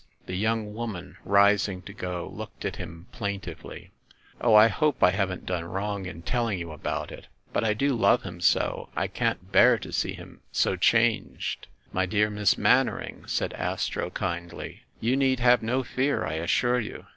[0.25, 3.91] The young woman, rising to go, looked at him plain tively.
[4.43, 7.27] "Oh, I hope I haven't done wrong in telling you about it!
[7.53, 12.07] But I do love him so I can't bear to see him so changed!" "My
[12.07, 17.05] dear Miss Mannering," said Astro kindly, "you need have no fear, I assure you.